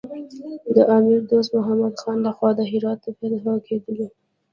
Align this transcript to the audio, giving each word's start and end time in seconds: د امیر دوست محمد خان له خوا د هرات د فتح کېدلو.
د 0.75 0.77
امیر 0.97 1.19
دوست 1.31 1.49
محمد 1.57 1.93
خان 2.01 2.17
له 2.25 2.31
خوا 2.37 2.49
د 2.55 2.61
هرات 2.71 2.99
د 3.03 3.05
فتح 3.17 3.55
کېدلو. 3.67 4.07